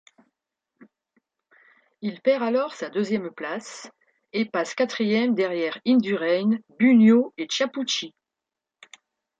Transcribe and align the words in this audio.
Il 2.01 2.21
perd 2.21 2.41
alors 2.41 2.73
sa 2.73 2.89
deuxième 2.89 3.29
place 3.29 3.87
et 4.33 4.45
passe 4.45 4.73
quatrième 4.73 5.35
derrière 5.35 5.79
Indurain, 5.85 6.57
Bugno 6.79 7.35
et 7.37 7.45
Chiappucci. 7.47 8.15